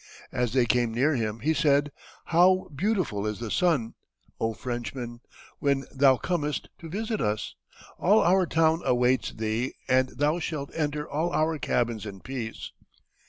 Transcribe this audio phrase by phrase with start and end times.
[0.31, 1.91] As they came near him, he said:
[2.25, 3.93] "How beautiful is the sun,
[4.39, 5.19] O Frenchmen,
[5.59, 7.53] when thou comest to visit us.
[7.99, 12.71] All our town awaits thee, and thou shalt enter all our cabins in peace."